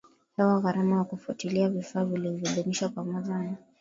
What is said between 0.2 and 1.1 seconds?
hewa Gharama ya